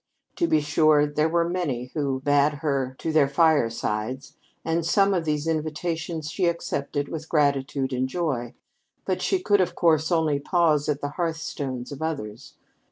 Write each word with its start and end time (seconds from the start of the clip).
To 0.37 0.47
be 0.47 0.61
sure, 0.61 1.05
there 1.05 1.29
were 1.29 1.47
many 1.47 1.91
who 1.93 2.21
bade 2.21 2.53
her 2.63 2.95
to 2.97 3.11
their 3.11 3.27
firesides, 3.29 4.35
and 4.65 4.83
some 4.83 5.13
of 5.13 5.25
these 5.25 5.45
invitations 5.47 6.31
she 6.31 6.45
accepted 6.47 7.07
with 7.07 7.29
gratitude 7.29 7.93
and 7.93 8.09
joy. 8.09 8.55
But 9.05 9.21
she 9.21 9.37
could, 9.39 9.61
of 9.61 9.75
course, 9.75 10.11
only 10.11 10.39
pause 10.39 10.89
at 10.89 11.01
the 11.01 11.09
hearthstones 11.09 11.91
of 11.91 12.01
others. 12.01 12.55